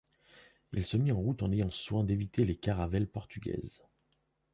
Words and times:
Il 0.73 0.83
se 0.83 0.97
mit 0.97 1.11
en 1.11 1.19
route 1.19 1.43
en 1.43 1.51
ayant 1.51 1.69
soin 1.69 2.03
d'éviter 2.03 2.43
les 2.43 2.55
caravelles 2.57 3.07
portugaises. 3.07 3.83